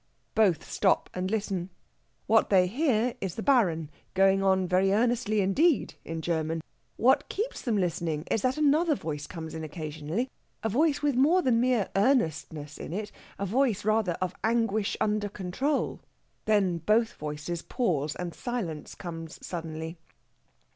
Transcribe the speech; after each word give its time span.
Both 0.33 0.67
stop 0.67 1.11
and 1.13 1.29
listen. 1.29 1.69
What 2.25 2.49
they 2.49 2.65
hear 2.65 3.13
is 3.21 3.35
the 3.35 3.43
Baron, 3.43 3.91
going 4.15 4.41
on 4.41 4.65
very 4.67 4.91
earnestly 4.91 5.41
indeed 5.41 5.93
in 6.03 6.23
German. 6.23 6.63
What 6.97 7.29
keeps 7.29 7.61
them 7.61 7.77
listening 7.77 8.23
is 8.31 8.41
that 8.41 8.57
another 8.57 8.95
voice 8.95 9.27
comes 9.27 9.53
in 9.53 9.63
occasionally 9.63 10.27
a 10.63 10.69
voice 10.69 11.03
with 11.03 11.13
more 11.15 11.43
than 11.43 11.61
mere 11.61 11.87
earnestness 11.95 12.79
in 12.79 12.93
it; 12.93 13.11
a 13.37 13.45
voice 13.45 13.85
rather 13.85 14.13
of 14.13 14.33
anguish 14.43 14.97
under 14.99 15.29
control. 15.29 15.99
Then 16.45 16.79
both 16.79 17.13
voices 17.13 17.61
pause, 17.61 18.15
and 18.15 18.33
silence 18.33 18.95
comes 18.95 19.37
suddenly. 19.45 19.99